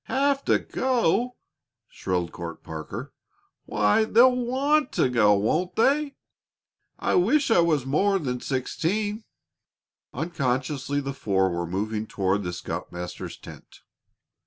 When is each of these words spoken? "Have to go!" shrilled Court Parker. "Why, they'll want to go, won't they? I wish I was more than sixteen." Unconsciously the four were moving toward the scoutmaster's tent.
"Have 0.05 0.43
to 0.45 0.57
go!" 0.57 1.35
shrilled 1.87 2.31
Court 2.31 2.63
Parker. 2.63 3.13
"Why, 3.67 4.03
they'll 4.03 4.35
want 4.35 4.91
to 4.93 5.09
go, 5.09 5.35
won't 5.35 5.75
they? 5.75 6.15
I 6.97 7.13
wish 7.13 7.51
I 7.51 7.59
was 7.59 7.85
more 7.85 8.17
than 8.17 8.39
sixteen." 8.41 9.23
Unconsciously 10.11 11.01
the 11.01 11.13
four 11.13 11.51
were 11.51 11.67
moving 11.67 12.07
toward 12.07 12.41
the 12.41 12.51
scoutmaster's 12.51 13.37
tent. 13.37 13.81